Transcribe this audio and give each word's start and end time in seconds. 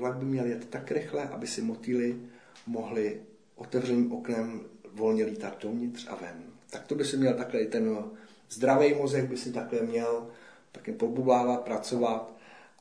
vlak 0.00 0.16
by 0.16 0.24
měl 0.24 0.46
jet 0.46 0.70
tak 0.70 0.90
rychle, 0.90 1.28
aby 1.28 1.46
si 1.46 1.62
motýly 1.62 2.20
mohli 2.66 3.20
otevřeným 3.56 4.12
oknem 4.12 4.60
volně 4.92 5.24
lítat 5.24 5.62
dovnitř 5.62 6.06
a 6.10 6.14
ven. 6.14 6.42
Tak 6.70 6.86
to 6.86 6.94
by 6.94 7.04
si 7.04 7.16
měl 7.16 7.34
takhle 7.34 7.60
i 7.60 7.66
ten 7.66 8.04
zdravý 8.50 8.94
mozek 8.94 9.24
by 9.24 9.36
si 9.36 9.52
takhle 9.52 9.80
měl 9.80 10.28
taky 10.72 10.92
pobublávat, 10.92 11.60
pracovat, 11.60 12.32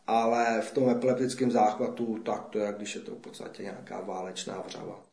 ale 0.08 0.62
v 0.62 0.72
tom 0.72 0.90
epileptickém 0.90 1.52
záchvatu 1.52 2.20
tak 2.20 2.48
to 2.48 2.60
je, 2.60 2.74
když 2.78 2.96
je 2.96 3.02
to 3.02 3.12
v 3.16 3.20
podstatě 3.20 3.64
nějaká 3.64 4.02
válečná 4.02 4.64
vřava. 4.68 5.09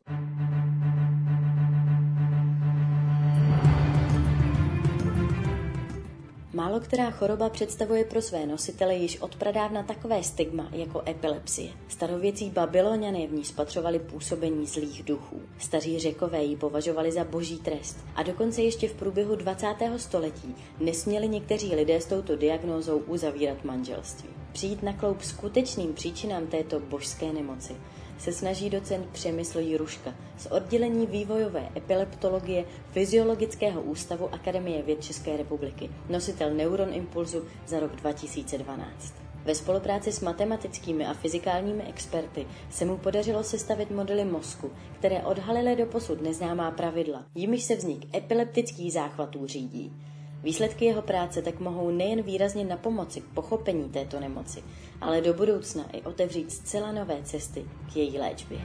Málo 6.56 6.80
která 6.80 7.10
choroba 7.10 7.48
představuje 7.48 8.04
pro 8.04 8.22
své 8.22 8.46
nositele 8.46 8.94
již 8.94 9.20
od 9.20 9.36
pradávna 9.36 9.82
takové 9.82 10.22
stigma 10.22 10.68
jako 10.72 11.02
epilepsie. 11.08 11.72
Starověcí 11.88 12.50
babyloniané 12.50 13.26
v 13.26 13.32
ní 13.32 13.44
spatřovali 13.44 13.98
působení 13.98 14.66
zlých 14.66 15.02
duchů. 15.02 15.40
Staří 15.58 15.98
řekové 15.98 16.44
ji 16.44 16.56
považovali 16.56 17.12
za 17.12 17.24
boží 17.24 17.58
trest. 17.58 17.96
A 18.14 18.22
dokonce 18.22 18.62
ještě 18.62 18.88
v 18.88 18.94
průběhu 18.94 19.36
20. 19.36 19.66
století 19.96 20.54
nesměli 20.80 21.28
někteří 21.28 21.74
lidé 21.74 22.00
s 22.00 22.06
touto 22.06 22.36
diagnózou 22.36 22.98
uzavírat 22.98 23.64
manželství. 23.64 24.35
Přijít 24.56 24.82
na 24.82 24.92
kloup 24.92 25.22
skutečným 25.22 25.94
příčinám 25.94 26.46
této 26.46 26.80
božské 26.80 27.32
nemoci 27.32 27.76
se 28.18 28.32
snaží 28.32 28.70
docent 28.70 29.06
Přemysl 29.12 29.58
Jiruška 29.58 30.14
z 30.38 30.46
oddělení 30.46 31.06
vývojové 31.06 31.68
epileptologie 31.76 32.64
Fyziologického 32.90 33.82
ústavu 33.82 34.34
Akademie 34.34 34.82
věd 34.82 35.04
České 35.04 35.36
republiky, 35.36 35.90
nositel 36.08 36.54
Neuron 36.54 36.94
Impulzu 36.94 37.44
za 37.66 37.80
rok 37.80 37.96
2012. 37.96 39.14
Ve 39.44 39.54
spolupráci 39.54 40.12
s 40.12 40.20
matematickými 40.20 41.06
a 41.06 41.14
fyzikálními 41.14 41.82
experty 41.82 42.46
se 42.70 42.84
mu 42.84 42.96
podařilo 42.96 43.44
sestavit 43.44 43.90
modely 43.90 44.24
mozku, 44.24 44.70
které 44.98 45.22
odhalily 45.22 45.76
do 45.76 45.86
posud 45.86 46.22
neznámá 46.22 46.70
pravidla, 46.70 47.26
jimiž 47.34 47.62
se 47.62 47.76
vznik 47.76 48.16
epileptických 48.16 48.92
záchvatů 48.92 49.46
řídí. 49.46 49.92
Výsledky 50.42 50.84
jeho 50.84 51.02
práce 51.02 51.42
tak 51.42 51.60
mohou 51.60 51.90
nejen 51.90 52.22
výrazně 52.22 52.64
na 52.64 52.76
pomoci 52.76 53.20
k 53.20 53.24
pochopení 53.24 53.88
této 53.88 54.20
nemoci, 54.20 54.62
ale 55.00 55.20
do 55.20 55.34
budoucna 55.34 55.90
i 55.92 56.02
otevřít 56.02 56.52
zcela 56.52 56.92
nové 56.92 57.22
cesty 57.22 57.64
k 57.92 57.96
její 57.96 58.18
léčbě. 58.18 58.58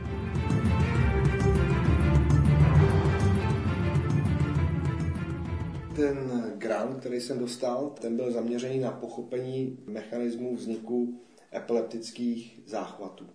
Ten 5.95 6.43
grant, 6.57 6.99
který 6.99 7.21
jsem 7.21 7.39
dostal, 7.39 7.89
ten 8.01 8.15
byl 8.15 8.31
zaměřený 8.31 8.79
na 8.79 8.91
pochopení 8.91 9.77
mechanismů 9.87 10.55
vzniku 10.55 11.19
epileptických 11.53 12.59
záchvatů. 12.65 13.25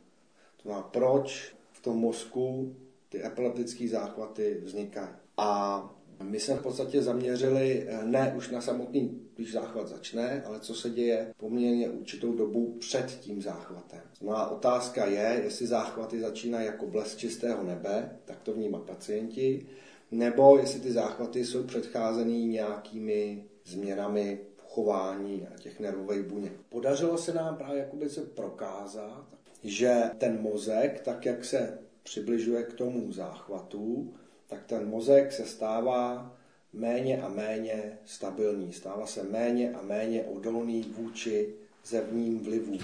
To 0.57 0.63
znamená, 0.63 0.83
proč 0.83 1.55
v 1.73 1.83
tom 1.83 1.97
mozku 1.97 2.77
ty 3.09 3.27
epileptické 3.27 3.89
záchvaty 3.89 4.61
vznikají. 4.65 5.09
A 5.37 5.81
my 6.23 6.41
jsme 6.41 6.55
v 6.55 6.63
podstatě 6.63 7.03
zaměřili 7.03 7.87
eh, 7.89 8.05
ne 8.05 8.35
už 8.37 8.51
na 8.51 8.61
samotný, 8.61 9.21
když 9.35 9.53
záchvat 9.53 9.89
začne, 9.89 10.43
ale 10.47 10.61
co 10.61 10.75
se 10.75 10.91
děje 10.91 11.35
poměrně 11.37 11.89
určitou 11.89 12.33
dobu 12.33 12.77
před 12.81 13.07
tím 13.21 13.43
záchvatem. 13.43 14.01
No 14.23 14.37
a 14.37 14.51
otázka 14.51 15.07
je, 15.07 15.41
jestli 15.45 15.67
záchvaty 15.67 16.21
začínají 16.21 16.67
jako 16.67 16.87
blesk 16.87 17.19
čistého 17.19 17.63
nebe, 17.63 18.19
tak 18.25 18.41
to 18.43 18.53
vnímá 18.53 18.79
pacienti, 18.79 19.67
nebo 20.11 20.59
jestli 20.59 20.81
ty 20.81 20.93
záchvaty 20.93 21.45
jsou 21.45 21.65
předcházený 21.65 22.47
nějakými 22.47 23.45
změnami 23.65 24.41
chování 24.69 25.47
a 25.55 25.59
těch 25.59 25.81
nervových 25.81 26.23
buněk. 26.23 26.53
Podařilo 26.69 27.19
se 27.19 27.35
nám 27.35 27.57
právě 27.57 27.79
jakoby 27.79 28.09
se 28.09 28.21
prokázat, 28.21 29.27
že 29.65 30.03
ten 30.19 30.41
mozek, 30.41 31.01
tak 31.01 31.27
jak 31.27 31.45
se 31.45 31.79
přibližuje 32.03 32.63
k 32.63 32.73
tomu 32.73 33.13
záchvatu, 33.13 34.15
tak 34.47 34.65
ten 34.67 34.89
mozek 34.89 35.33
se 35.33 35.47
stává 35.47 36.37
méně 36.73 37.23
a 37.23 37.29
méně 37.29 37.99
stabilní, 38.05 38.73
stává 38.73 39.07
se 39.07 39.23
méně 39.23 39.73
a 39.73 39.83
méně 39.83 40.25
odolný 40.25 40.95
vůči 40.97 41.55
zevním 41.85 42.45
vlivům. 42.45 42.79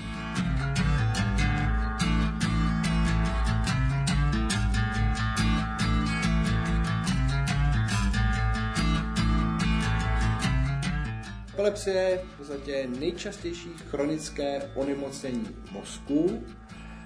Epilepsie 11.53 11.97
je 11.97 12.19
v 12.19 12.37
podstatě 12.37 12.89
nejčastější 12.99 13.69
chronické 13.91 14.71
onemocnění 14.75 15.49
mozku, 15.73 16.43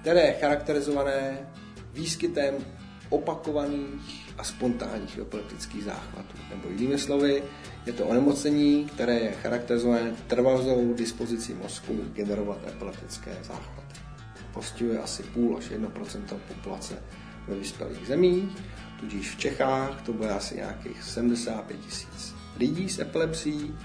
které 0.01 0.21
je 0.21 0.33
charakterizované 0.33 1.51
výskytem 1.93 2.65
opakovaných 3.09 4.26
a 4.37 4.43
spontánních 4.43 5.17
epileptických 5.17 5.83
záchvatů. 5.83 6.37
Nebo 6.49 6.69
jinými 6.69 6.97
slovy, 6.97 7.43
je 7.85 7.93
to 7.93 8.05
onemocnění, 8.05 8.85
které 8.85 9.19
je 9.19 9.31
charakterizované 9.31 10.15
trvalou 10.27 10.93
dispozicí 10.93 11.53
mozku 11.53 11.99
generovat 12.13 12.57
epileptické 12.67 13.37
záchvaty. 13.43 13.95
Postihuje 14.53 14.99
asi 14.99 15.23
půl 15.23 15.57
až 15.57 15.71
1% 15.71 16.39
populace 16.47 17.03
ve 17.47 17.55
vyspělých 17.55 18.07
zemích, 18.07 18.49
tudíž 18.99 19.35
v 19.35 19.39
Čechách 19.39 20.01
to 20.01 20.13
bude 20.13 20.29
asi 20.29 20.55
nějakých 20.55 21.03
75 21.03 21.79
tisíc 21.79 22.35
lidí 22.57 22.89
s 22.89 22.99
epilepsií, 22.99 23.75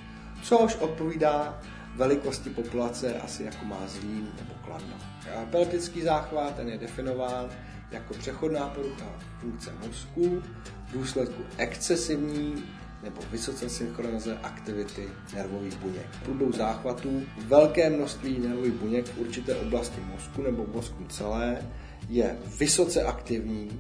což 0.42 0.76
odpovídá 0.76 1.60
velikosti 1.96 2.50
populace 2.50 3.14
asi 3.14 3.44
jako 3.44 3.64
má 3.64 3.86
Zlín 3.86 4.28
nebo 4.40 4.54
Kladno. 4.64 4.94
Epileptický 5.42 6.02
záchvat 6.02 6.56
ten 6.56 6.68
je 6.68 6.78
definován 6.78 7.50
jako 7.92 8.14
přechodná 8.14 8.68
porucha 8.68 9.06
funkce 9.40 9.70
mozku 9.86 10.42
v 10.86 10.92
důsledku 10.92 11.42
excesivní 11.56 12.64
nebo 13.02 13.20
vysoce 13.30 13.68
synchronizované 13.68 14.40
aktivity 14.42 15.08
nervových 15.34 15.76
buněk. 15.76 16.06
V 16.10 16.22
průběhu 16.22 16.52
záchvatů 16.52 17.22
velké 17.46 17.90
množství 17.90 18.38
nervových 18.38 18.72
buněk 18.72 19.06
v 19.06 19.18
určité 19.18 19.54
oblasti 19.54 20.00
mozku 20.00 20.42
nebo 20.42 20.66
mozku 20.74 21.04
celé 21.08 21.62
je 22.08 22.36
vysoce 22.58 23.02
aktivní 23.02 23.70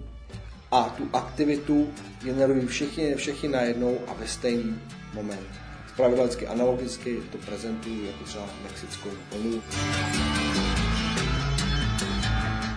a 0.70 0.82
tu 0.82 1.08
aktivitu 1.12 1.88
generují 2.22 2.66
všichni, 2.66 3.14
všichni 3.14 3.48
najednou 3.48 3.98
a 4.08 4.14
ve 4.14 4.28
stejný 4.28 4.78
moment. 5.14 5.48
Spravedlicky 5.88 6.46
analogicky 6.46 7.18
to 7.32 7.38
prezentují 7.38 8.06
jako 8.06 8.24
třeba 8.24 8.48
mexickou 8.62 9.10
vlnu. 9.32 9.62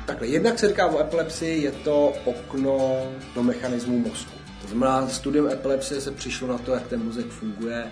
Takhle, 0.05 0.27
jednak 0.27 0.59
se 0.59 0.67
říká 0.67 0.85
o 0.85 0.99
epilepsii, 0.99 1.63
je 1.63 1.71
to 1.71 2.07
okno 2.25 2.77
do 3.35 3.43
mechanismu 3.43 3.99
mozku. 3.99 4.37
To 4.61 4.67
znamená, 4.67 5.07
studium 5.07 5.49
epilepsie 5.49 6.01
se 6.01 6.11
přišlo 6.11 6.47
na 6.47 6.57
to, 6.57 6.73
jak 6.73 6.87
ten 6.87 7.03
mozek 7.03 7.27
funguje. 7.27 7.91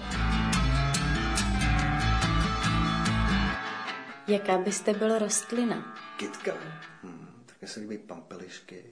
Jaká 4.28 4.57
byste 4.57 4.94
byl 4.94 5.19
rostlina? 5.19 5.97
Kytka. 6.18 6.53
Hmm, 7.02 7.44
tak 7.46 7.69
se 7.69 7.79
líbí 7.79 7.97
pampelišky. 7.97 8.84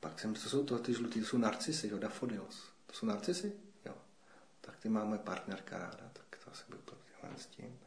Pak 0.00 0.20
jsem, 0.20 0.34
to 0.34 0.40
jsou 0.40 0.64
to, 0.64 0.78
ty 0.78 0.94
žlutý, 0.94 1.20
to 1.20 1.26
jsou 1.26 1.38
narcisy, 1.38 1.88
jo, 1.88 1.98
daffodils. 1.98 2.64
To 2.86 2.92
jsou 2.92 3.06
narcisy? 3.06 3.52
Jo. 3.86 3.94
Tak 4.60 4.76
ty 4.76 4.88
máme 4.88 5.18
partnerka 5.18 5.78
ráda, 5.78 6.10
tak 6.12 6.38
to 6.44 6.50
asi 6.50 6.62
byl 6.68 6.78
s 7.36 7.46
tím. 7.46 7.78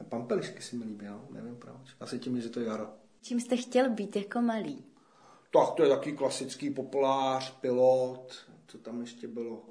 A 0.00 0.04
pampelišky 0.04 0.62
si 0.62 0.76
mi 0.76 0.84
líbí, 0.84 1.06
jo? 1.06 1.24
nevím 1.30 1.56
proč. 1.56 1.96
Asi 2.00 2.18
tím, 2.18 2.40
že 2.40 2.48
to 2.48 2.60
je 2.60 2.66
jaro. 2.66 2.99
Čím 3.22 3.40
jste 3.40 3.56
chtěl 3.56 3.90
být 3.90 4.16
jako 4.16 4.40
malý? 4.40 4.84
Tak 5.52 5.70
to 5.70 5.82
je 5.82 5.88
taky 5.88 6.12
klasický 6.12 6.70
populář, 6.70 7.50
pilot, 7.60 8.34
co 8.66 8.78
tam 8.78 9.00
ještě 9.00 9.28
bylo. 9.28 9.62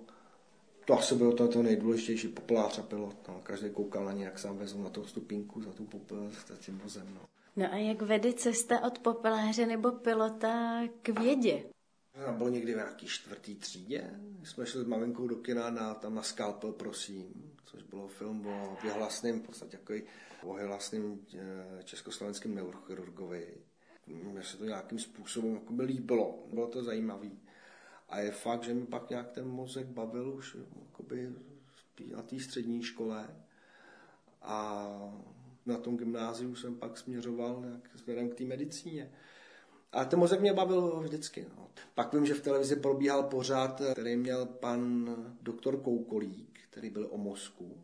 To 0.85 0.99
asi 0.99 1.15
bylo 1.15 1.33
to, 1.33 1.47
to 1.47 1.63
nejdůležitější, 1.63 2.27
populář 2.27 2.79
a 2.79 2.81
pilot. 2.81 3.27
No. 3.27 3.39
Každý 3.43 3.69
koukal 3.69 4.05
na 4.05 4.11
ně, 4.11 4.25
jak 4.25 4.39
sám 4.39 4.57
vezl 4.57 4.77
na 4.77 4.89
tu 4.89 5.05
stupínku 5.05 5.61
za 5.61 5.71
tu 5.71 5.85
popel, 5.85 6.31
za 6.47 6.55
tím 6.55 6.77
vozem. 6.77 7.07
No. 7.13 7.21
no 7.55 7.73
a 7.73 7.75
jak 7.75 8.01
vede 8.01 8.33
cesta 8.33 8.79
od 8.83 8.99
populáře 8.99 9.65
nebo 9.65 9.91
pilota 9.91 10.81
k 11.01 11.09
vědě? 11.09 11.63
Já 12.25 12.31
byl 12.31 12.49
někdy 12.49 12.73
v 12.73 12.75
nějaký 12.75 13.05
čtvrtý 13.05 13.55
třídě. 13.55 14.19
Jsme 14.43 14.65
šli 14.65 14.81
s 14.81 14.87
maminkou 14.87 15.27
do 15.27 15.35
kina 15.35 15.69
na, 15.69 15.93
tam 15.93 16.15
na 16.15 16.23
Skalpel, 16.23 16.71
prosím, 16.71 17.51
což 17.65 17.83
bylo 17.83 18.07
film 18.07 18.47
o 18.47 18.77
vyhlasném, 18.83 19.39
v 19.39 19.45
podstatě 19.45 19.77
takový 19.77 20.03
o 20.43 20.53
vyhlasném 20.53 21.19
eh, 21.33 21.83
československém 21.83 22.55
neurochirurgovi. 22.55 23.47
Mně 24.07 24.43
se 24.43 24.57
to 24.57 24.65
nějakým 24.65 24.99
způsobem 24.99 25.53
jako 25.53 25.73
by 25.73 25.83
líbilo, 25.83 26.47
bylo 26.53 26.67
to 26.67 26.83
zajímavé. 26.83 27.29
A 28.09 28.19
je 28.19 28.31
fakt, 28.31 28.63
že 28.63 28.73
mi 28.73 28.85
pak 28.85 29.09
nějak 29.09 29.31
ten 29.31 29.47
mozek 29.47 29.85
bavil 29.85 30.29
už 30.29 30.57
jakoby 30.85 31.35
na 32.15 32.21
té 32.21 32.39
střední 32.39 32.83
škole. 32.83 33.27
A 34.41 34.87
na 35.65 35.77
tom 35.77 35.97
gymnáziu 35.97 36.55
jsem 36.55 36.75
pak 36.75 36.97
směřoval 36.97 37.61
nějak 37.65 37.89
směrem 37.95 38.29
k 38.29 38.35
té 38.35 38.43
medicíně. 38.43 39.11
A 39.91 40.05
ten 40.05 40.19
mozek 40.19 40.41
mě 40.41 40.53
bavil 40.53 40.99
vždycky. 40.99 41.45
No. 41.57 41.67
Pak 41.95 42.13
vím, 42.13 42.25
že 42.25 42.33
v 42.33 42.41
televizi 42.41 42.75
probíhal 42.75 43.23
pořád, 43.23 43.81
který 43.91 44.17
měl 44.17 44.45
pan 44.45 45.15
doktor 45.41 45.81
Koukolík, 45.81 46.59
který 46.69 46.89
byl 46.89 47.07
o 47.11 47.17
mozku. 47.17 47.77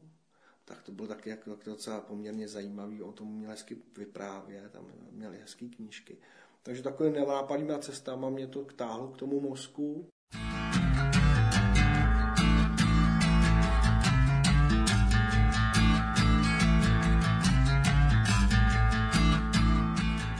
tak 0.65 0.83
to 0.83 0.91
bylo 0.91 1.07
taky 1.07 1.29
jako, 1.29 1.57
docela 1.65 2.01
poměrně 2.01 2.47
zajímavý, 2.47 3.01
o 3.01 3.11
tom 3.11 3.37
měl 3.37 3.49
hezky 3.49 3.77
vyprávět, 3.97 4.71
tam 4.71 4.85
měli 5.11 5.37
hezké 5.37 5.65
knížky. 5.65 6.17
Takže 6.63 6.83
takovým 6.83 7.13
nevápadnýma 7.13 7.77
cestama 7.77 8.29
mě 8.29 8.47
to 8.47 8.63
táhlo 8.63 9.07
k 9.07 9.17
tomu 9.17 9.41
mozku. 9.41 10.07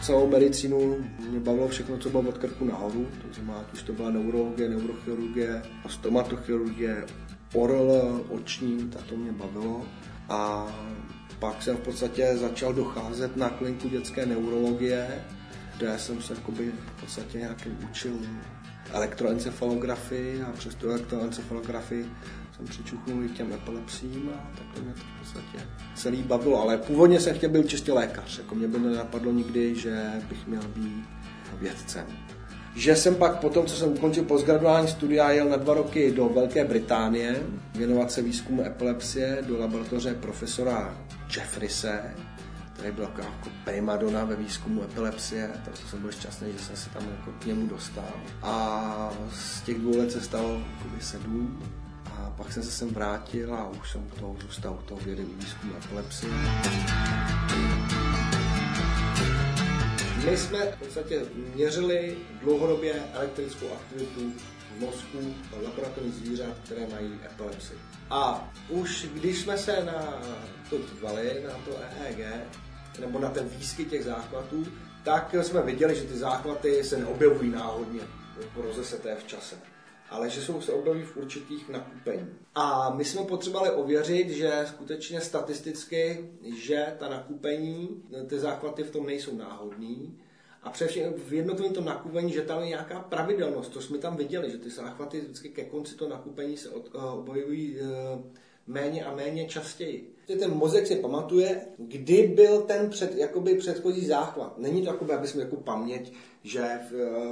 Celou 0.06 0.28
medicínu 0.30 1.06
mě 1.30 1.40
bavilo 1.40 1.68
všechno, 1.68 1.98
co 1.98 2.10
bylo 2.10 2.24
od 2.24 2.38
krku 2.38 2.66
nahoru, 2.66 3.08
to 3.22 3.34
znamená, 3.34 3.66
už 3.74 3.84
to 3.84 3.94
byla 3.94 4.10
neurologie, 4.10 4.70
neurochirurgie, 4.70 5.62
stomatochirurgie, 5.88 7.06
oral, 7.54 8.22
oční, 8.30 8.90
tak 8.90 9.04
to 9.04 9.18
mě 9.18 9.32
bavilo. 9.32 9.86
A 10.30 10.68
pak 11.40 11.64
jsem 11.64 11.78
v 11.78 11.80
podstatě 11.80 12.38
začal 12.38 12.74
docházet 12.74 13.38
na 13.38 13.50
kliniku 13.50 13.90
dětské 13.90 14.26
neurologie, 14.26 15.26
kde 15.78 16.00
jsem 16.00 16.22
se 16.22 16.34
jakoby 16.34 16.72
v 16.98 17.02
podstatě 17.02 17.38
nějak 17.38 17.68
učil 17.92 18.20
elektroencefalografii 18.92 20.42
a 20.42 20.52
přes 20.52 20.76
tu 20.76 20.90
elektroencefalografii 20.90 22.06
jsem 22.66 22.84
přičuchnul 22.84 23.24
i 23.24 23.30
těm 23.30 23.54
epilepsím 23.54 24.30
a 24.34 24.58
takhle 24.58 24.84
mě 24.84 24.94
to 24.94 25.00
v 25.00 25.20
podstatě 25.20 25.68
celý 25.96 26.24
bavilo. 26.24 26.62
Ale 26.62 26.78
původně 26.78 27.20
jsem 27.20 27.36
chtěl 27.36 27.50
být 27.50 27.70
čistě 27.70 27.94
lékař, 27.94 28.38
jako 28.38 28.56
mě 28.56 28.68
by 28.68 28.80
nenapadlo 28.80 29.32
nikdy, 29.32 29.76
že 29.76 30.12
bych 30.30 30.48
měl 30.48 30.62
být 30.76 31.06
vědcem. 31.60 32.06
Že 32.76 32.96
jsem 32.96 33.16
pak 33.16 33.40
potom, 33.40 33.66
co 33.66 33.76
jsem 33.76 33.90
ukončil 33.90 34.24
postgraduální 34.24 34.88
studia, 34.88 35.32
jel 35.32 35.50
na 35.50 35.58
dva 35.58 35.74
roky 35.74 36.12
do 36.12 36.30
Velké 36.30 36.66
Británie 36.66 37.44
věnovat 37.76 38.12
se 38.12 38.22
výzkumu 38.22 38.66
epilepsie 38.66 39.38
do 39.48 39.60
laboratoře 39.60 40.14
profesora 40.14 40.98
Jeffrise, 41.36 42.16
který 42.74 42.92
byl 42.92 43.04
jako, 43.04 43.22
jako 43.22 43.50
primadona 43.66 44.26
ve 44.26 44.36
výzkumu 44.36 44.84
epilepsie, 44.84 45.52
takže 45.66 45.88
jsem 45.88 46.02
byl 46.02 46.12
šťastný, 46.12 46.48
že 46.52 46.60
jsem 46.60 46.76
se 46.76 46.90
tam 46.90 47.04
jako 47.18 47.32
k 47.40 47.46
němu 47.46 47.68
dostal. 47.68 48.14
A 48.44 49.14
z 49.34 49.62
těch 49.62 49.80
dvou 49.80 49.98
let 49.98 50.12
se 50.12 50.22
stalo 50.22 50.62
sedm 51.00 51.60
a 51.64 51.85
pak 52.38 52.54
jsem 52.54 52.64
se 52.64 52.72
sem 52.72 52.90
vrátil 52.90 53.56
a 53.56 53.70
už 53.70 53.92
jsem 53.92 54.10
to 54.20 54.36
zůstal 54.42 54.74
u 54.74 54.86
toho 54.86 55.02
vědy 55.02 55.26
výzkumu 55.26 55.74
epilepsie. 55.78 56.34
My 60.26 60.38
jsme 60.38 60.72
v 60.72 60.80
podstatě 60.80 61.22
měřili 61.56 62.18
dlouhodobě 62.42 63.04
elektrickou 63.14 63.66
aktivitu 63.74 64.34
v 64.78 64.80
mozku 64.80 65.36
laboratorních 65.64 66.14
zvířat, 66.14 66.58
které 66.64 66.88
mají 66.88 67.20
epilepsii. 67.26 67.80
A 68.10 68.54
už 68.70 69.08
když 69.14 69.40
jsme 69.40 69.58
se 69.58 69.84
na 69.86 70.22
to 70.70 70.78
dívali, 70.78 71.44
na 71.48 71.54
to 71.66 71.72
EEG, 72.02 72.20
nebo 73.00 73.20
na 73.20 73.30
ten 73.30 73.50
výskyt 73.50 73.90
těch 73.90 74.04
záchvatů, 74.04 74.66
tak 75.04 75.36
jsme 75.42 75.62
viděli, 75.62 75.96
že 75.96 76.02
ty 76.02 76.18
záchvaty 76.18 76.84
se 76.84 76.98
neobjevují 76.98 77.52
náhodně 77.52 78.02
rozeseté 78.56 79.16
v 79.16 79.28
čase 79.28 79.56
ale 80.10 80.30
že 80.30 80.42
jsou 80.42 80.62
se 80.62 80.74
objeví 80.74 81.04
v 81.04 81.18
určitých 81.18 81.70
nakupení. 81.70 82.28
A 82.56 82.94
my 82.96 83.06
jsme 83.06 83.24
potřebovali 83.24 83.72
ověřit, 83.72 84.30
že 84.30 84.66
skutečně 84.68 85.22
statisticky, 85.22 86.30
že 86.58 86.96
ta 87.00 87.10
nakupení, 87.10 88.04
ty 88.28 88.40
záchvaty 88.40 88.84
v 88.84 88.92
tom 88.92 89.06
nejsou 89.06 89.38
náhodný, 89.38 90.18
a 90.64 90.70
především 90.70 91.04
v 91.14 91.34
jednotlivém 91.34 91.74
tom 91.74 91.86
nakupení, 91.86 92.34
že 92.34 92.42
tam 92.42 92.62
je 92.62 92.68
nějaká 92.68 93.00
pravidelnost, 93.00 93.72
to 93.72 93.82
jsme 93.82 93.98
tam 93.98 94.18
viděli, 94.18 94.52
že 94.52 94.58
ty 94.58 94.70
záchvaty 94.70 95.22
vždycky 95.22 95.50
ke 95.50 95.66
konci 95.66 95.96
toho 95.96 96.10
nakupení 96.10 96.58
se 96.58 96.70
od, 96.70 96.96
uh, 96.96 97.20
objevují 97.20 97.78
uh, 97.78 97.88
méně 98.68 99.06
a 99.06 99.16
méně 99.16 99.46
častěji. 99.46 100.16
Ten 100.28 100.54
mozek 100.54 100.88
si 100.88 100.96
pamatuje, 100.96 101.62
kdy 101.78 102.34
byl 102.36 102.62
ten 102.62 102.90
před, 102.90 103.16
jakoby 103.16 103.56
předchozí 103.56 104.06
záchvat. 104.06 104.58
Není 104.58 104.82
to 104.82 104.88
jakoby, 104.88 105.14
aby 105.14 105.28
jsme 105.28 105.42
jako 105.42 105.56
paměť, 105.56 106.14
že 106.44 106.80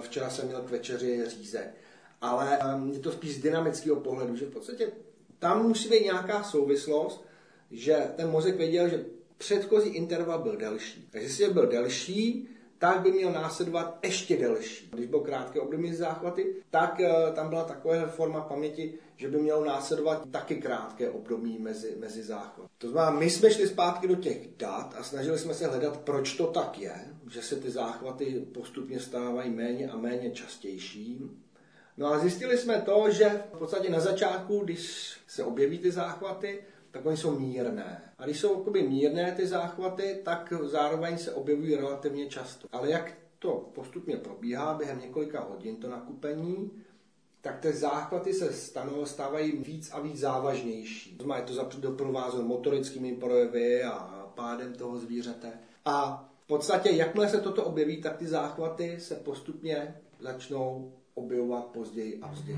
včera 0.01 0.29
jsem 0.29 0.47
měl 0.47 0.61
k 0.61 0.69
večeři 0.69 1.23
řízek 1.27 1.82
ale 2.23 2.59
je 2.93 2.99
to 2.99 3.11
spíš 3.11 3.35
z 3.35 3.41
dynamického 3.41 3.99
pohledu, 3.99 4.35
že 4.35 4.45
v 4.45 4.49
podstatě 4.49 4.91
tam 5.39 5.67
musí 5.67 5.89
být 5.89 6.03
nějaká 6.03 6.43
souvislost, 6.43 7.25
že 7.71 8.07
ten 8.15 8.29
mozek 8.29 8.55
věděl, 8.55 8.89
že 8.89 9.05
předchozí 9.37 9.89
interval 9.89 10.39
byl 10.39 10.57
delší. 10.57 11.07
Takže 11.11 11.27
jestli 11.27 11.53
byl 11.53 11.67
delší, 11.67 12.47
tak 12.77 13.01
by 13.01 13.11
měl 13.11 13.31
následovat 13.31 13.99
ještě 14.03 14.37
delší. 14.37 14.89
Když 14.93 15.07
byl 15.07 15.19
krátké 15.19 15.59
období 15.59 15.93
záchvaty, 15.93 16.55
tak 16.69 16.99
uh, 16.99 17.35
tam 17.35 17.49
byla 17.49 17.63
taková 17.63 18.07
forma 18.07 18.41
paměti, 18.41 18.93
že 19.15 19.27
by 19.27 19.37
mělo 19.37 19.65
následovat 19.65 20.29
taky 20.31 20.55
krátké 20.55 21.09
období 21.09 21.59
mezi, 21.59 21.95
mezi 21.99 22.23
záchvaty. 22.23 22.69
To 22.77 22.89
znamená, 22.89 23.19
my 23.19 23.29
jsme 23.29 23.51
šli 23.51 23.67
zpátky 23.67 24.07
do 24.07 24.15
těch 24.15 24.47
dat 24.57 24.95
a 24.97 25.03
snažili 25.03 25.39
jsme 25.39 25.53
se 25.53 25.67
hledat, 25.67 25.97
proč 25.97 26.33
to 26.33 26.47
tak 26.47 26.79
je, 26.79 26.95
že 27.31 27.41
se 27.41 27.55
ty 27.55 27.71
záchvaty 27.71 28.45
postupně 28.53 28.99
stávají 28.99 29.49
méně 29.51 29.89
a 29.89 29.97
méně 29.97 30.31
častější. 30.31 31.21
No 31.97 32.07
a 32.07 32.19
zjistili 32.19 32.57
jsme 32.57 32.81
to, 32.81 33.11
že 33.11 33.43
v 33.53 33.57
podstatě 33.57 33.89
na 33.89 33.99
začátku, 33.99 34.59
když 34.59 35.13
se 35.27 35.43
objeví 35.43 35.79
ty 35.79 35.91
záchvaty, 35.91 36.63
tak 36.91 37.05
oni 37.05 37.17
jsou 37.17 37.39
mírné. 37.39 38.13
A 38.17 38.25
když 38.25 38.39
jsou 38.39 38.57
jakoby 38.59 38.83
mírné 38.83 39.31
ty 39.31 39.47
záchvaty, 39.47 40.21
tak 40.23 40.53
zároveň 40.61 41.17
se 41.17 41.33
objevují 41.33 41.75
relativně 41.75 42.29
často. 42.29 42.67
Ale 42.71 42.91
jak 42.91 43.13
to 43.39 43.69
postupně 43.75 44.17
probíhá 44.17 44.73
během 44.73 44.99
několika 44.99 45.41
hodin, 45.41 45.75
to 45.75 45.89
nakupení, 45.89 46.71
tak 47.41 47.59
ty 47.59 47.73
záchvaty 47.73 48.33
se 48.33 48.53
stanou, 48.53 49.05
stávají 49.05 49.51
víc 49.51 49.91
a 49.93 49.99
víc 49.99 50.19
závažnější. 50.19 51.17
To 51.17 51.35
je 51.35 51.41
to 51.41 51.77
doprovázeno 51.79 52.43
motorickými 52.43 53.15
projevy 53.15 53.83
a 53.83 54.31
pádem 54.35 54.73
toho 54.73 54.99
zvířete. 54.99 55.51
A 55.85 56.29
v 56.43 56.47
podstatě, 56.47 56.89
jakmile 56.89 57.29
se 57.29 57.41
toto 57.41 57.63
objeví, 57.63 58.01
tak 58.01 58.17
ty 58.17 58.27
záchvaty 58.27 58.99
se 58.99 59.15
postupně 59.15 59.95
začnou 60.19 60.93
objevovat 61.13 61.65
později 61.65 62.19
a 62.21 62.27
později. 62.27 62.57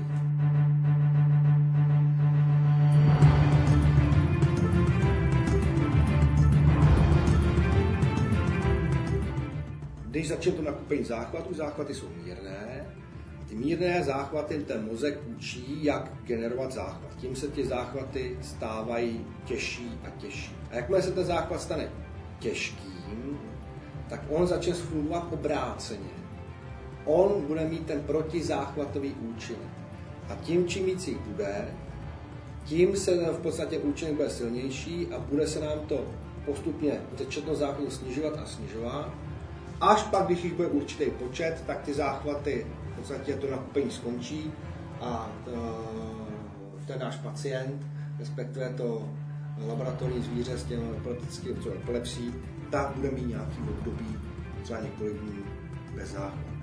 Když 10.06 10.28
začne 10.28 10.52
to 10.52 10.62
nakupení 10.62 11.04
záchvatu, 11.04 11.54
záchvaty 11.54 11.94
jsou 11.94 12.08
mírné, 12.08 12.94
ty 13.48 13.54
mírné 13.54 14.04
záchvaty 14.04 14.58
ten 14.58 14.84
mozek 14.84 15.20
učí, 15.36 15.84
jak 15.84 16.12
generovat 16.24 16.72
záchvat. 16.72 17.16
Tím 17.16 17.36
se 17.36 17.48
ty 17.48 17.66
záchvaty 17.66 18.38
stávají 18.42 19.26
těžší 19.44 20.00
a 20.04 20.10
těžší. 20.10 20.56
A 20.70 20.76
jakmile 20.76 21.02
se 21.02 21.12
ten 21.12 21.24
záchvat 21.24 21.60
stane 21.60 21.90
těžkým, 22.38 23.38
tak 24.08 24.20
on 24.28 24.46
začne 24.46 24.72
fungovat 24.72 25.28
obráceně 25.30 26.26
on 27.06 27.46
bude 27.46 27.64
mít 27.64 27.86
ten 27.86 28.00
protizáchvatový 28.00 29.12
účinek. 29.12 29.68
A 30.28 30.34
tím, 30.34 30.68
čím 30.68 30.86
víc 30.86 31.08
jich 31.08 31.18
bude, 31.18 31.68
tím 32.64 32.96
se 32.96 33.32
v 33.32 33.38
podstatě 33.38 33.78
účinek 33.78 34.14
bude 34.14 34.30
silnější 34.30 35.06
a 35.06 35.18
bude 35.18 35.46
se 35.46 35.60
nám 35.60 35.78
to 35.88 36.04
postupně 36.44 36.92
četnost 37.28 37.58
záchvatů 37.58 37.90
snižovat 37.90 38.38
a 38.42 38.46
snižovat. 38.46 39.10
Až 39.80 40.02
pak, 40.02 40.26
když 40.26 40.44
jich 40.44 40.54
bude 40.54 40.68
určitý 40.68 41.10
počet, 41.10 41.62
tak 41.66 41.82
ty 41.82 41.94
záchvaty, 41.94 42.66
v 42.92 42.96
podstatě 42.96 43.34
to 43.34 43.50
nakupení 43.50 43.90
skončí 43.90 44.52
a 45.00 45.32
ten 46.86 46.98
náš 47.00 47.16
pacient, 47.16 47.86
respektive 48.18 48.74
to 48.76 49.08
laboratorní 49.68 50.22
zvíře 50.22 50.58
s 50.58 50.64
těmi 50.64 50.96
epileptickým 50.96 51.56
epilepsí, 51.82 52.34
tak 52.76 52.96
bude 52.96 53.10
mít 53.10 53.26
nějaký 53.26 53.58
období, 53.70 54.18
třeba 54.62 54.80
několik 54.80 55.16
dní 55.16 55.44
bez 55.94 56.10
záchvatu. 56.10 56.56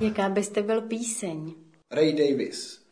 Jaká 0.00 0.28
byste 0.28 0.62
byl 0.62 0.80
píseň? 0.80 1.54
Ray 1.90 2.12
Davis. 2.12 2.86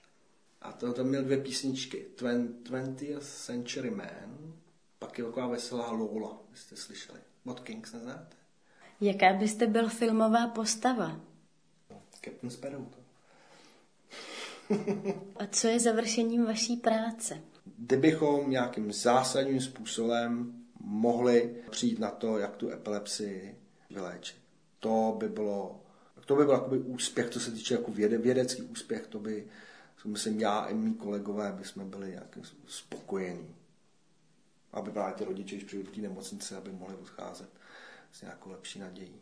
A 0.63 0.73
to 0.73 0.93
tam 0.93 1.07
měl 1.07 1.23
dvě 1.23 1.39
písničky. 1.39 2.07
20th 2.17 3.19
Century 3.21 3.91
Man, 3.91 4.55
pak 4.99 5.19
je 5.19 5.25
taková 5.25 5.47
veselá 5.47 5.91
Lola, 5.91 6.41
jste 6.55 6.77
slyšeli. 6.77 7.19
Mod 7.45 7.61
Kings 7.61 7.93
neznáte? 7.93 8.38
Jaká 9.01 9.33
byste 9.33 9.67
byl 9.67 9.89
filmová 9.89 10.47
postava? 10.49 11.21
Captain 12.25 12.51
Sparrow. 12.51 12.87
A 15.37 15.47
co 15.51 15.69
je 15.69 15.81
završením 15.81 16.45
vaší 16.45 16.77
práce? 16.77 17.41
Kdybychom 17.79 18.51
nějakým 18.51 18.93
zásadním 18.93 19.61
způsobem 19.61 20.53
mohli 20.81 21.57
přijít 21.71 21.99
na 21.99 22.11
to, 22.11 22.39
jak 22.39 22.57
tu 22.57 22.71
epilepsii 22.71 23.59
vyléčit. 23.91 24.37
To 24.81 25.17
by 25.19 25.29
bylo, 25.29 25.81
to 26.27 26.37
by 26.37 26.45
byl 26.45 26.55
jakoby 26.55 26.79
úspěch, 26.79 27.31
co 27.31 27.41
se 27.41 27.51
týče 27.51 27.75
jako 27.75 27.91
věde, 27.91 28.19
vědecký 28.19 28.63
úspěch, 28.63 29.07
to 29.07 29.19
by, 29.19 29.47
myslím, 30.05 30.41
já 30.41 30.65
i 30.65 30.75
mý 30.75 30.95
kolegové 30.95 31.53
by 31.53 31.65
jsme 31.65 31.85
byli 31.85 32.11
nějak 32.11 32.39
spokojení. 32.67 33.55
aby 34.73 34.91
právě 34.91 35.15
ty 35.15 35.25
rodiče, 35.25 35.57
když 35.57 35.65
přijdu 35.65 35.85
do 35.85 35.91
té 35.91 36.01
nemocnice, 36.01 36.57
aby 36.57 36.73
mohli 36.73 36.95
odcházet 36.95 37.49
s 38.13 38.23
nějakou 38.23 38.51
lepší 38.51 38.79
nadějí. 38.79 39.21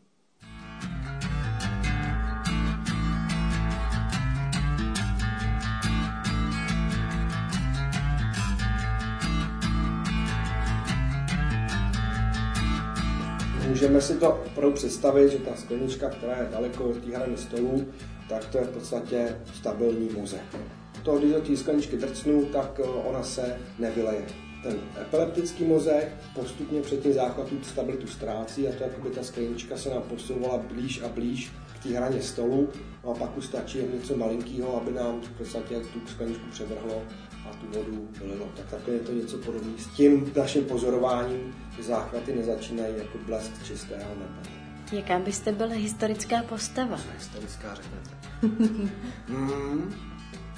Můžeme 13.69 14.01
si 14.01 14.15
to 14.15 14.43
opravdu 14.47 14.75
představit, 14.75 15.31
že 15.31 15.39
ta 15.39 15.57
sklenička, 15.57 16.11
která 16.11 16.37
je 16.37 16.49
daleko 16.53 16.85
od 16.85 16.97
té 16.97 17.17
hrany 17.17 17.37
stolu, 17.37 17.89
tak 18.29 18.45
to 18.45 18.59
je 18.59 18.65
v 18.65 18.71
podstatě 18.71 19.41
stabilní 19.55 20.09
mozek. 20.09 20.57
To, 21.03 21.19
když 21.19 21.33
do 21.33 21.41
té 21.41 21.57
skleničky 21.57 21.97
drcnu, 21.97 22.45
tak 22.45 22.81
eh, 22.81 22.89
ona 22.89 23.23
se 23.23 23.59
nevyleje. 23.79 24.46
Ten 24.67 24.81
epileptický 25.03 25.65
mozek 25.65 26.13
postupně 26.35 26.81
před 26.81 27.03
tím 27.03 27.13
záchvatem 27.13 27.65
stabilitu 27.65 28.07
ztrácí 28.07 28.69
a 28.69 28.73
to 28.73 28.85
jako 28.85 29.01
by 29.01 29.11
ta 29.11 29.23
sklenička 29.23 29.77
se 29.77 29.91
nám 29.91 30.03
posouvala 30.03 30.59
blíž 30.59 31.03
a 31.03 31.09
blíž 31.09 31.53
k 31.75 31.83
té 31.83 31.89
hraně 31.89 32.23
stolu 32.23 32.69
no 33.05 33.11
a 33.11 33.15
pak 33.15 33.37
už 33.37 33.45
stačí 33.45 33.79
jen 33.79 33.95
něco 33.95 34.17
malinkého, 34.17 34.81
aby 34.81 34.93
nám 34.93 35.21
v 35.21 35.31
podstatě 35.39 35.81
tu 35.81 36.01
skleničku 36.07 36.51
převrhlo 36.51 37.03
a 37.51 37.55
tu 37.55 37.79
vodu 37.79 38.09
vylilo. 38.21 38.49
Tak 38.57 38.71
takhle 38.71 38.95
je 38.95 39.01
to 39.01 39.13
něco 39.13 39.39
podobné 39.39 39.73
s 39.79 39.87
tím 39.87 40.33
naším 40.37 40.65
pozorováním, 40.65 41.55
záchvaty 41.83 42.35
nezačínají 42.35 42.95
jako 42.99 43.19
blesk 43.27 43.65
čistého 43.67 44.11
nebe. 44.15 44.51
Jaká 44.93 45.19
byste 45.19 45.53
byla 45.53 45.75
historická 45.75 46.43
postava? 46.43 46.99
Historická 47.19 47.75
řeknete? 47.75 48.11
mm, 49.29 49.95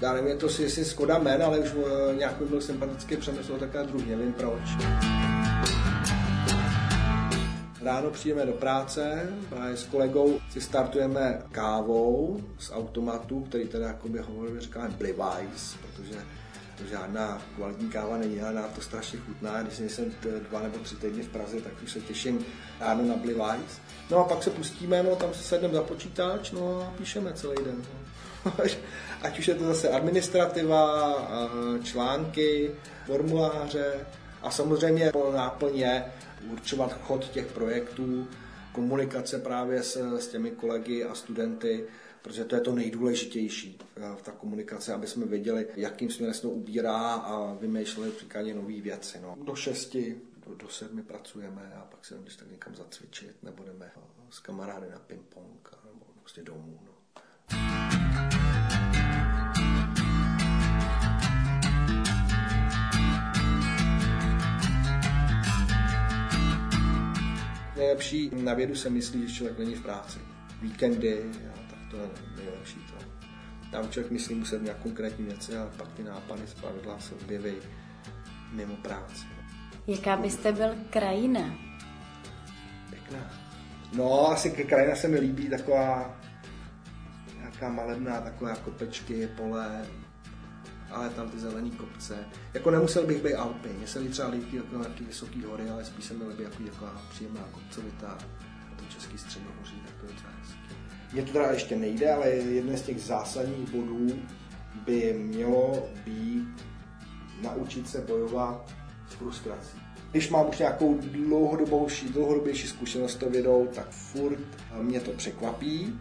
já 0.00 0.12
nevím, 0.12 0.28
je 0.28 0.36
to 0.36 0.48
si, 0.48 0.62
jestli 0.62 0.84
Skoda 0.84 1.18
Men, 1.18 1.42
ale 1.42 1.58
už 1.58 1.74
uh, 1.74 1.84
nějak 2.16 2.40
mi 2.40 2.46
byl 2.46 2.60
sympatický 2.60 3.16
přemysl, 3.16 3.58
tak 3.58 3.86
druhý, 3.86 4.10
nevím 4.10 4.32
proč. 4.32 4.62
Ráno 7.82 8.10
přijdeme 8.10 8.46
do 8.46 8.52
práce, 8.52 9.32
a 9.56 9.66
s 9.66 9.84
kolegou 9.84 10.38
si 10.50 10.60
startujeme 10.60 11.42
kávou 11.52 12.40
z 12.58 12.72
automatu, 12.72 13.40
který 13.40 13.68
teda 13.68 13.86
jakoby 13.86 14.18
hovorově 14.18 14.60
říkáme 14.60 14.88
Blivajs, 14.88 15.76
protože 15.82 16.18
to 16.78 16.84
žádná 16.90 17.42
kvalitní 17.56 17.88
káva 17.88 18.16
není, 18.16 18.40
ale 18.40 18.54
nám 18.54 18.70
to 18.74 18.80
strašně 18.80 19.18
chutná. 19.18 19.62
Když 19.62 19.92
jsem 19.92 20.12
dva 20.50 20.60
nebo 20.60 20.78
tři 20.78 20.96
týdny 20.96 21.22
v 21.22 21.28
Praze, 21.28 21.60
tak 21.60 21.72
už 21.84 21.92
se 21.92 22.00
těším 22.00 22.44
ráno 22.80 23.04
na 23.04 23.16
Blivajs. 23.16 23.80
No 24.10 24.18
a 24.18 24.24
pak 24.24 24.42
se 24.42 24.50
pustíme, 24.50 25.02
no 25.02 25.16
tam 25.16 25.34
se 25.34 25.42
sedneme 25.42 25.74
za 25.74 25.82
počítač, 25.82 26.50
no 26.50 26.80
a 26.82 26.98
píšeme 26.98 27.32
celý 27.32 27.64
den. 27.64 27.76
No. 27.76 28.07
Ať 29.22 29.38
už 29.38 29.48
je 29.48 29.54
to 29.54 29.64
zase 29.64 29.88
administrativa, 29.88 31.14
články, 31.82 32.70
formuláře 33.06 34.06
a 34.42 34.50
samozřejmě 34.50 35.10
po 35.12 35.32
náplně 35.32 36.04
určovat 36.52 37.02
chod 37.02 37.28
těch 37.28 37.46
projektů, 37.46 38.28
komunikace 38.72 39.38
právě 39.38 39.82
s, 39.82 40.18
s 40.18 40.28
těmi 40.28 40.50
kolegy 40.50 41.04
a 41.04 41.14
studenty, 41.14 41.84
protože 42.22 42.44
to 42.44 42.54
je 42.54 42.60
to 42.60 42.74
nejdůležitější 42.74 43.78
eh, 43.96 44.16
v 44.16 44.22
ta 44.22 44.32
komunikace, 44.32 44.94
aby 44.94 45.06
jsme 45.06 45.26
věděli, 45.26 45.66
jakým 45.76 46.10
směrem 46.10 46.34
se 46.34 46.42
to 46.42 46.50
ubírá 46.50 47.12
a 47.12 47.54
vymýšleli 47.54 48.10
příkladně 48.10 48.54
nové 48.54 48.80
věci. 48.80 49.18
No. 49.22 49.36
Do 49.44 49.54
šesti, 49.54 50.20
do, 50.46 50.54
do 50.54 50.68
sedmi 50.68 51.02
pracujeme 51.02 51.72
a 51.76 51.80
pak 51.80 52.04
se 52.04 52.14
jdeme 52.14 52.26
tak 52.38 52.50
někam 52.50 52.74
zacvičit, 52.74 53.42
nebo 53.42 53.64
jdeme 53.64 53.92
eh, 53.96 54.00
s 54.30 54.38
kamarády 54.38 54.86
na 54.90 54.98
ping-pong, 54.98 55.70
nebo 55.84 56.06
prostě 56.20 56.42
domů. 56.42 56.78
No. 56.86 56.97
Nejlepší 67.78 68.30
na 68.34 68.54
vědu 68.54 68.74
se 68.74 68.90
myslí, 68.90 69.28
že 69.28 69.34
člověk 69.34 69.58
není 69.58 69.74
v 69.74 69.82
práci. 69.82 70.18
Víkendy, 70.62 71.24
a 71.54 71.70
tak 71.70 71.78
to 71.90 71.96
je 71.96 72.08
nejlepší. 72.36 72.76
To. 72.76 73.04
Tam 73.70 73.90
člověk 73.90 74.12
myslí 74.12 74.34
muset 74.34 74.62
nějak 74.62 74.78
konkrétní 74.78 75.24
věci 75.24 75.56
a 75.56 75.70
pak 75.76 75.92
ty 75.92 76.02
nápady 76.02 76.46
z 76.46 76.54
pravidla 76.54 76.98
se 76.98 77.14
objeví 77.14 77.54
mimo 78.52 78.76
práci. 78.76 79.26
Jaká 79.86 80.16
byste 80.16 80.52
byl 80.52 80.74
krajina? 80.90 81.58
Pěkná. 82.90 83.30
No, 83.92 84.28
asi 84.28 84.50
krajina 84.50 84.96
se 84.96 85.08
mi 85.08 85.18
líbí 85.18 85.48
taková 85.48 86.20
nějaká 87.38 87.68
malebná, 87.68 88.20
taková 88.20 88.56
kopečky, 88.56 89.26
pole, 89.26 89.86
ale 90.98 91.10
tam 91.10 91.30
ty 91.30 91.38
zelený 91.38 91.70
kopce. 91.70 92.26
Jako 92.54 92.70
nemusel 92.70 93.06
bych 93.06 93.22
být 93.22 93.34
Alpy, 93.34 93.68
mně 93.68 93.86
se 93.86 94.00
třeba 94.00 94.28
líbí 94.28 94.56
jako 94.56 94.76
nějaký 94.76 95.04
vysoký 95.04 95.42
hory, 95.42 95.70
ale 95.70 95.84
spíš 95.84 96.04
se 96.04 96.14
mi 96.14 96.24
líbí 96.24 96.42
jako 96.42 96.62
taková 96.62 97.02
příjemná 97.10 97.40
kopcovitá, 97.52 98.18
to 98.76 98.84
český 98.88 99.18
středohoří, 99.18 99.82
tak 99.86 99.94
to 100.00 100.06
je 100.06 100.12
docela 100.12 100.32
hezký. 100.40 100.58
Je 101.12 101.22
to 101.22 101.32
teda 101.32 101.50
ještě 101.50 101.76
nejde, 101.76 102.12
ale 102.12 102.28
jeden 102.28 102.76
z 102.76 102.82
těch 102.82 103.00
zásadních 103.00 103.70
bodů 103.70 104.08
by 104.86 105.12
mělo 105.12 105.88
být 106.04 106.64
naučit 107.42 107.88
se 107.88 108.00
bojovat 108.00 108.74
s 109.08 109.12
frustrací. 109.12 109.78
Když 110.10 110.30
mám 110.30 110.48
už 110.48 110.58
nějakou 110.58 110.98
dlouhodobější, 111.00 112.08
dlouhodobější 112.08 112.68
zkušenost 112.68 113.12
s 113.12 113.16
tou 113.16 113.30
vědou, 113.30 113.68
tak 113.74 113.90
furt 113.90 114.38
mě 114.82 115.00
to 115.00 115.10
překvapí, 115.10 116.00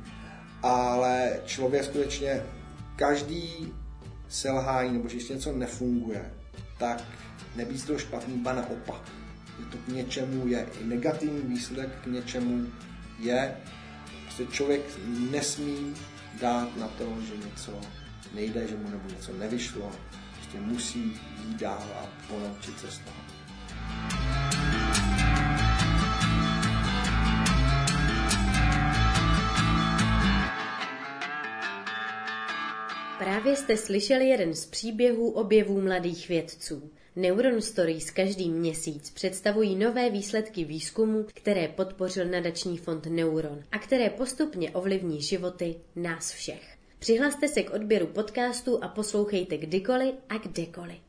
ale 0.63 1.39
člověk 1.45 1.83
skutečně 1.83 2.43
každý 2.95 3.73
selhání 4.29 4.93
nebo 4.93 5.09
že 5.09 5.33
něco 5.33 5.51
nefunguje, 5.51 6.33
tak 6.77 7.03
nebýt 7.55 7.87
to 7.87 7.97
špatný, 7.97 8.37
ba 8.37 8.53
naopak. 8.53 9.01
Je 9.59 9.65
to 9.65 9.77
k 9.77 9.87
něčemu 9.87 10.47
je 10.47 10.67
i 10.81 10.83
negativní 10.83 11.41
výsledek 11.41 11.89
k 12.03 12.05
něčemu 12.05 12.67
je. 13.19 13.57
Prostě 14.23 14.45
člověk 14.45 14.81
nesmí 15.31 15.95
dát 16.41 16.77
na 16.77 16.87
to, 16.87 17.17
že 17.21 17.47
něco 17.47 17.81
nejde, 18.33 18.67
že 18.67 18.75
mu 18.75 18.89
nebo 18.89 19.09
něco 19.09 19.33
nevyšlo. 19.33 19.91
Prostě 20.33 20.59
musí 20.59 20.99
jít 21.45 21.57
dál 21.57 21.87
a 21.95 22.07
ponaučit 22.27 22.79
se 22.79 22.91
z 22.91 22.97
toho. 22.97 23.26
Právě 33.27 33.55
jste 33.55 33.77
slyšeli 33.77 34.27
jeden 34.27 34.53
z 34.53 34.65
příběhů 34.65 35.29
objevů 35.29 35.81
mladých 35.81 36.29
vědců. 36.29 36.91
Neuron 37.15 37.61
Stories 37.61 38.11
každý 38.11 38.49
měsíc 38.49 39.09
představují 39.09 39.75
nové 39.75 40.09
výsledky 40.09 40.63
výzkumu, 40.63 41.25
které 41.33 41.67
podpořil 41.67 42.25
nadační 42.25 42.77
fond 42.77 43.05
Neuron 43.05 43.63
a 43.71 43.79
které 43.79 44.09
postupně 44.09 44.71
ovlivní 44.71 45.21
životy 45.21 45.75
nás 45.95 46.31
všech. 46.31 46.77
Přihlaste 46.99 47.47
se 47.47 47.63
k 47.63 47.73
odběru 47.73 48.07
podcastu 48.07 48.83
a 48.83 48.87
poslouchejte 48.87 49.57
kdykoliv 49.57 50.15
a 50.29 50.37
kdekoliv. 50.37 51.06